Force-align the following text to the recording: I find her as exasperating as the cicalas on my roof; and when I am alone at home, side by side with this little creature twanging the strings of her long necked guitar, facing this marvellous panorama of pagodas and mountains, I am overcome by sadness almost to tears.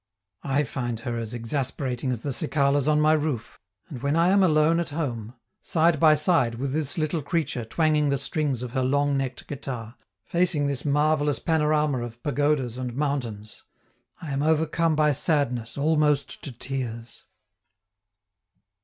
I 0.41 0.63
find 0.63 1.01
her 1.01 1.15
as 1.19 1.31
exasperating 1.35 2.09
as 2.11 2.21
the 2.23 2.33
cicalas 2.33 2.87
on 2.87 2.99
my 2.99 3.13
roof; 3.13 3.59
and 3.87 4.01
when 4.01 4.15
I 4.15 4.29
am 4.29 4.41
alone 4.41 4.79
at 4.79 4.89
home, 4.89 5.35
side 5.61 5.99
by 5.99 6.15
side 6.15 6.55
with 6.55 6.73
this 6.73 6.97
little 6.97 7.21
creature 7.21 7.63
twanging 7.63 8.09
the 8.09 8.17
strings 8.17 8.63
of 8.63 8.71
her 8.71 8.81
long 8.81 9.15
necked 9.15 9.45
guitar, 9.45 9.93
facing 10.25 10.65
this 10.65 10.83
marvellous 10.85 11.37
panorama 11.37 11.99
of 12.01 12.23
pagodas 12.23 12.79
and 12.79 12.95
mountains, 12.95 13.63
I 14.19 14.31
am 14.31 14.41
overcome 14.41 14.95
by 14.95 15.11
sadness 15.11 15.77
almost 15.77 16.41
to 16.45 16.51
tears. 16.51 17.25